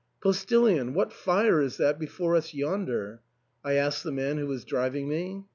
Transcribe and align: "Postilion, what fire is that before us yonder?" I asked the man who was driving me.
"Postilion, 0.23 0.95
what 0.95 1.13
fire 1.13 1.61
is 1.61 1.77
that 1.77 1.99
before 1.99 2.35
us 2.35 2.55
yonder?" 2.55 3.21
I 3.63 3.73
asked 3.73 4.03
the 4.03 4.11
man 4.11 4.39
who 4.39 4.47
was 4.47 4.65
driving 4.65 5.07
me. 5.07 5.45